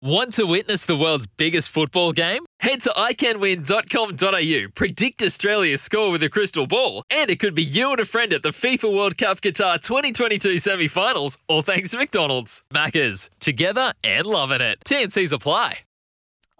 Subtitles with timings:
[0.00, 2.46] Want to witness the world's biggest football game?
[2.60, 7.90] Head to iCanWin.com.au, predict Australia's score with a crystal ball, and it could be you
[7.90, 11.98] and a friend at the FIFA World Cup Qatar 2022 semi finals, all thanks to
[11.98, 12.62] McDonald's.
[12.72, 14.78] Maccas, together and loving it.
[14.84, 15.80] TNCs apply.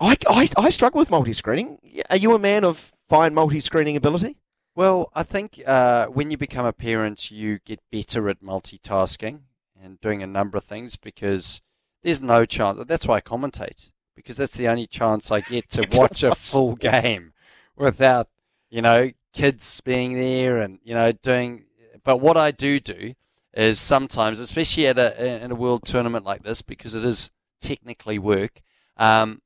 [0.01, 1.79] I, I, I struggle with multi screening.
[2.11, 4.37] Are you a man of fine multi screening ability?
[4.75, 9.43] Well, I think uh, when you become a parent, you get better at multitasking
[9.81, 11.63] and doing a number of things because
[12.03, 12.81] there's no chance.
[12.87, 16.75] That's why I commentate because that's the only chance I get to watch a full
[16.75, 17.33] game
[17.77, 18.29] without,
[18.69, 21.65] you know, kids being there and you know doing.
[22.05, 23.15] But what I do do
[23.55, 28.19] is sometimes, especially at a in a world tournament like this, because it is technically
[28.19, 28.61] work.
[28.97, 29.43] Um,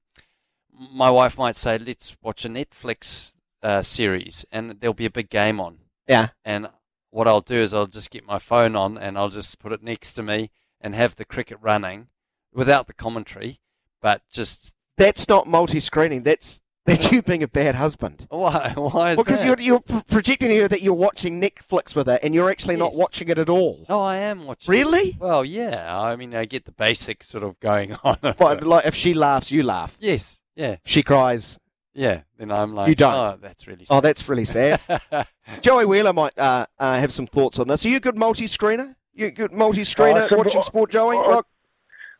[0.73, 5.31] my wife might say, "Let's watch a Netflix uh, series," and there'll be a big
[5.31, 5.79] game on.
[6.09, 6.29] Yeah.
[6.45, 6.69] And
[7.11, 9.83] what I'll do is I'll just get my phone on and I'll just put it
[9.83, 12.09] next to me and have the cricket running
[12.53, 13.61] without the commentary,
[14.01, 16.23] but just That's not multi screening.
[16.23, 18.27] That's that's you being a bad husband.
[18.31, 18.73] why?
[18.75, 19.61] Why is Because that?
[19.61, 23.29] you're, you're projecting here that you're watching Netflix with her and you're actually not watching
[23.29, 23.87] it at all.
[23.89, 24.69] Oh, I am watching.
[24.73, 25.17] Really?
[25.21, 25.97] Well, yeah.
[25.97, 28.19] I mean, I get the basics sort of going on.
[28.21, 29.97] But like, if she laughs, you laugh.
[30.01, 31.57] yes, yeah, She cries.
[31.95, 32.23] yeah.
[32.37, 33.15] Then I'm like, You don't.
[33.15, 33.87] Oh, that's really.
[33.89, 34.03] Oh, Sad.
[34.03, 34.81] that's really sad.
[35.61, 37.87] Joey Wheeler might uh, uh, have some thoughts on this.
[37.87, 38.97] Are you a good multi screener?
[39.15, 41.17] You a good multi screener Oh, I watching sport, Joey?
[41.17, 41.47] I- Rock?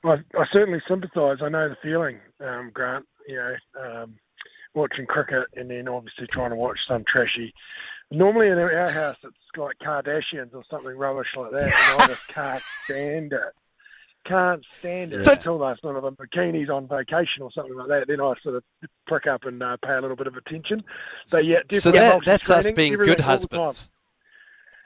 [0.05, 1.39] I, I certainly sympathise.
[1.43, 3.07] I know the feeling, um, Grant.
[3.29, 3.55] You know,
[4.03, 4.15] um,
[4.75, 7.55] watching cricket and then obviously trying to watch some trashy.
[8.11, 12.27] Normally in our house, it's like Kardashians or something rubbish like that, and I just
[12.29, 13.41] can't stand it.
[14.25, 18.09] Can't stand it So- until those sort of bikinis on vacation or something like that.
[18.09, 18.65] Then I sort of
[19.07, 20.83] prick up and uh, pay a little bit of attention.
[21.31, 23.25] But yeah, so that, that's us being good all the time.
[23.31, 23.91] husbands.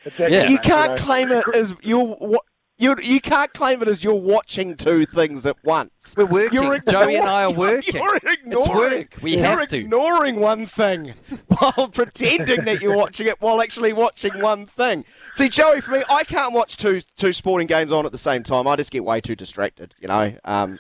[0.05, 0.45] Exactly, Yeah.
[0.45, 1.05] You mate, can't know.
[1.05, 2.39] claim it as you're.
[2.79, 6.15] You, you can't claim it as you're watching two things at once.
[6.15, 6.63] We're working.
[6.63, 7.95] You're Joey and I are working.
[7.95, 9.23] You're ignoring, It's work.
[9.23, 9.79] We have to.
[9.79, 11.15] ignoring one thing
[11.49, 15.07] while pretending that you're watching it while actually watching one thing.
[15.33, 18.43] See, Joey, for me, I can't watch two two sporting games on at the same
[18.43, 18.67] time.
[18.67, 20.35] I just get way too distracted, you know.
[20.45, 20.79] Um,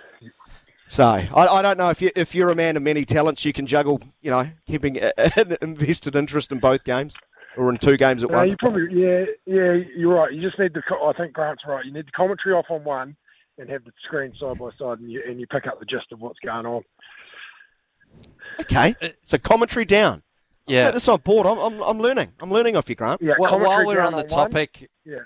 [0.87, 3.55] so I, I don't know if you if you're a man of many talents, you
[3.55, 7.15] can juggle, you know, keeping an invested interest in both games
[7.57, 8.51] or in two games at No, once.
[8.51, 10.33] you probably yeah yeah you're right.
[10.33, 11.85] You just need the I think Grant's right.
[11.85, 13.17] You need the commentary off on one
[13.59, 16.13] and have the screen side by side, and you and you pick up the gist
[16.13, 16.83] of what's going on.
[18.61, 18.95] Okay,
[19.25, 20.23] so commentary down.
[20.67, 20.91] Yeah.
[20.91, 21.47] this on board.
[21.47, 22.33] I'm, I'm, I'm learning.
[22.41, 23.23] I'm learning off you, Grant.
[23.23, 24.27] Yeah, Well, while we're on the one.
[24.29, 25.19] topic, Yeah,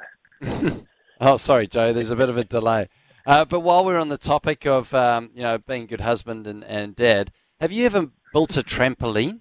[1.20, 1.92] Oh, sorry, Joe.
[1.94, 2.88] There's a bit of a delay.
[3.26, 6.46] Uh, but while we're on the topic of um, you know being a good husband
[6.46, 9.40] and, and dad, have you ever built a trampoline?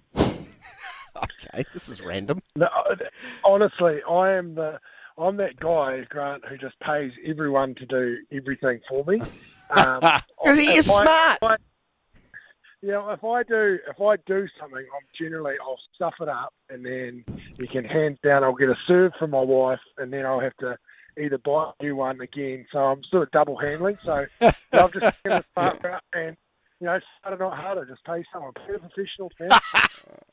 [1.22, 2.42] Okay, this is random.
[2.56, 2.68] no,
[3.44, 4.78] honestly, I am the
[5.18, 9.20] I'm that guy Grant who just pays everyone to do everything for me.
[9.76, 11.38] Um, Because he is I- smart.
[11.44, 11.56] I-
[12.82, 16.84] yeah, if I do if I do something, I'm generally I'll stuff it up, and
[16.84, 17.24] then
[17.56, 20.56] you can hands down I'll get a serve from my wife, and then I'll have
[20.56, 20.76] to
[21.16, 22.66] either buy a new one again.
[22.72, 23.96] So I'm sort of double handling.
[24.02, 26.36] So I've just taken the route, and
[26.80, 27.84] you know, it's harder not harder.
[27.84, 29.30] To just pay someone, pay a professional.